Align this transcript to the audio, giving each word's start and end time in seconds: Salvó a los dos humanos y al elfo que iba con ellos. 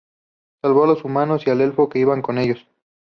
Salvó 0.63 0.85
a 0.85 0.87
los 0.87 0.95
dos 0.97 1.05
humanos 1.05 1.45
y 1.45 1.51
al 1.51 1.61
elfo 1.61 1.87
que 1.87 1.99
iba 1.99 2.19
con 2.23 2.39
ellos. 2.39 2.67